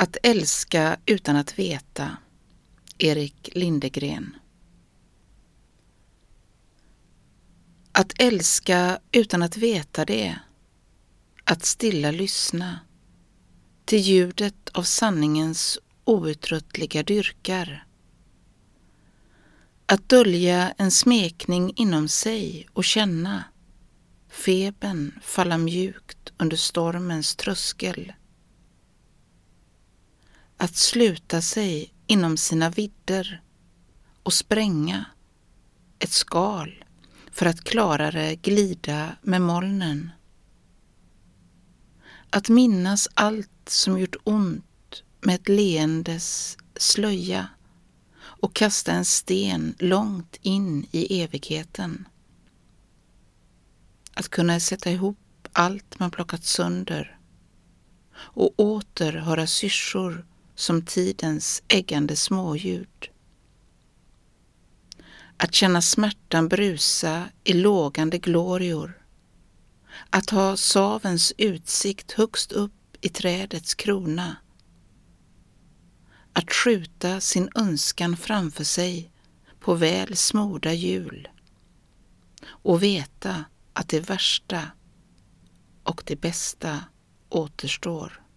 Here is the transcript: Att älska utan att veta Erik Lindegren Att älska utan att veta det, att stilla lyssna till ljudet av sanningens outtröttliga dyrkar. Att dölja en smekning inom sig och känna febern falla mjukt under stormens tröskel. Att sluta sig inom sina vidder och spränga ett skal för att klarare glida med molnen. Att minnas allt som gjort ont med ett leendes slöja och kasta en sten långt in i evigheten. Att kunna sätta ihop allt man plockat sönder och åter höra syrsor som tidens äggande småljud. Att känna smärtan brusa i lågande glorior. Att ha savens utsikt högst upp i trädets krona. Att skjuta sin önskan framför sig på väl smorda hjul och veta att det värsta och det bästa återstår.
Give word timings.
Att 0.00 0.16
älska 0.22 0.96
utan 1.06 1.36
att 1.36 1.58
veta 1.58 2.16
Erik 2.98 3.48
Lindegren 3.52 4.36
Att 7.92 8.12
älska 8.18 8.98
utan 9.12 9.42
att 9.42 9.56
veta 9.56 10.04
det, 10.04 10.38
att 11.44 11.64
stilla 11.64 12.10
lyssna 12.10 12.80
till 13.84 13.98
ljudet 13.98 14.68
av 14.72 14.82
sanningens 14.82 15.78
outtröttliga 16.04 17.02
dyrkar. 17.02 17.86
Att 19.86 20.08
dölja 20.08 20.70
en 20.78 20.90
smekning 20.90 21.72
inom 21.76 22.08
sig 22.08 22.68
och 22.72 22.84
känna 22.84 23.44
febern 24.28 25.20
falla 25.22 25.58
mjukt 25.58 26.32
under 26.38 26.56
stormens 26.56 27.36
tröskel. 27.36 28.12
Att 30.62 30.76
sluta 30.76 31.40
sig 31.40 31.92
inom 32.06 32.36
sina 32.36 32.70
vidder 32.70 33.42
och 34.22 34.32
spränga 34.32 35.04
ett 35.98 36.10
skal 36.10 36.84
för 37.32 37.46
att 37.46 37.64
klarare 37.64 38.34
glida 38.34 39.16
med 39.22 39.42
molnen. 39.42 40.10
Att 42.30 42.48
minnas 42.48 43.08
allt 43.14 43.68
som 43.68 43.98
gjort 43.98 44.16
ont 44.24 45.02
med 45.20 45.34
ett 45.34 45.48
leendes 45.48 46.58
slöja 46.76 47.48
och 48.20 48.54
kasta 48.54 48.92
en 48.92 49.04
sten 49.04 49.74
långt 49.78 50.36
in 50.42 50.86
i 50.90 51.22
evigheten. 51.22 52.08
Att 54.14 54.28
kunna 54.28 54.60
sätta 54.60 54.90
ihop 54.90 55.48
allt 55.52 55.98
man 55.98 56.10
plockat 56.10 56.44
sönder 56.44 57.18
och 58.12 58.60
åter 58.60 59.12
höra 59.12 59.46
syrsor 59.46 60.26
som 60.60 60.82
tidens 60.82 61.62
äggande 61.68 62.16
småljud. 62.16 63.08
Att 65.36 65.54
känna 65.54 65.82
smärtan 65.82 66.48
brusa 66.48 67.28
i 67.44 67.52
lågande 67.52 68.18
glorior. 68.18 69.04
Att 70.10 70.30
ha 70.30 70.56
savens 70.56 71.32
utsikt 71.38 72.12
högst 72.12 72.52
upp 72.52 72.96
i 73.00 73.08
trädets 73.08 73.74
krona. 73.74 74.36
Att 76.32 76.52
skjuta 76.52 77.20
sin 77.20 77.48
önskan 77.54 78.16
framför 78.16 78.64
sig 78.64 79.12
på 79.60 79.74
väl 79.74 80.16
smorda 80.16 80.72
hjul 80.72 81.28
och 82.44 82.82
veta 82.82 83.44
att 83.72 83.88
det 83.88 84.00
värsta 84.00 84.62
och 85.82 86.02
det 86.06 86.16
bästa 86.16 86.84
återstår. 87.28 88.29